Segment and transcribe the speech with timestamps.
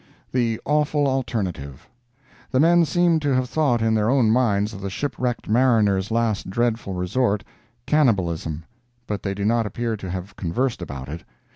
[0.31, 1.87] THE AWFUL ALTERNATIVE
[2.49, 6.49] The men seem to have thought in their own minds of the shipwrecked mariner's last
[6.49, 8.63] dreadful resort—cannibalism;
[9.05, 11.23] but they do not appear to have conversed about it.